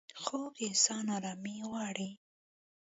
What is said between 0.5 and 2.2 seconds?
د انسان آرامي غواړي